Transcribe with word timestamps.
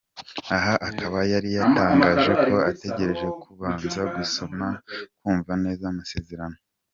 Aha 0.55 0.73
akaba 0.89 1.19
yari 1.31 1.49
yatangaje 1.57 2.31
ko 2.45 2.55
ategereza 2.69 3.27
kubanza 3.41 4.01
gusoma 4.15 4.67
no 4.73 4.79
kumva 5.19 5.51
neza 5.63 5.83
amasezerano. 5.93 6.57